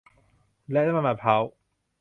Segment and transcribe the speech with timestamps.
[0.71, 1.41] และน้ำมันมะพร้าว